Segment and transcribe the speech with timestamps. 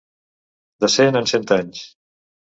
[0.85, 1.83] De cent en cent anys.